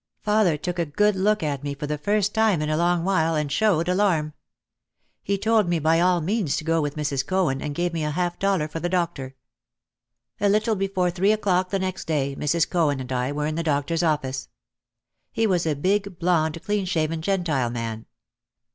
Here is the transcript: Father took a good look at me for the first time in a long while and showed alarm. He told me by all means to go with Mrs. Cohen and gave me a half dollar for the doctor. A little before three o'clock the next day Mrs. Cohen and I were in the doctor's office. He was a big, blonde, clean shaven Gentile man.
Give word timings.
Father 0.23 0.57
took 0.57 0.79
a 0.79 0.85
good 0.87 1.15
look 1.15 1.43
at 1.43 1.61
me 1.63 1.75
for 1.75 1.85
the 1.85 1.95
first 1.99 2.33
time 2.33 2.59
in 2.63 2.71
a 2.71 2.75
long 2.75 3.03
while 3.03 3.35
and 3.35 3.51
showed 3.51 3.87
alarm. 3.87 4.33
He 5.21 5.37
told 5.37 5.69
me 5.69 5.77
by 5.77 5.99
all 5.99 6.21
means 6.21 6.57
to 6.57 6.63
go 6.63 6.81
with 6.81 6.95
Mrs. 6.95 7.23
Cohen 7.23 7.61
and 7.61 7.75
gave 7.75 7.93
me 7.93 8.03
a 8.03 8.09
half 8.09 8.39
dollar 8.39 8.67
for 8.67 8.79
the 8.79 8.89
doctor. 8.89 9.35
A 10.39 10.49
little 10.49 10.75
before 10.75 11.11
three 11.11 11.31
o'clock 11.31 11.69
the 11.69 11.77
next 11.77 12.05
day 12.07 12.35
Mrs. 12.35 12.67
Cohen 12.67 12.99
and 12.99 13.11
I 13.11 13.31
were 13.31 13.45
in 13.45 13.53
the 13.53 13.61
doctor's 13.61 14.01
office. 14.01 14.49
He 15.31 15.45
was 15.45 15.67
a 15.67 15.75
big, 15.75 16.17
blonde, 16.17 16.59
clean 16.63 16.85
shaven 16.85 17.21
Gentile 17.21 17.69
man. 17.69 18.07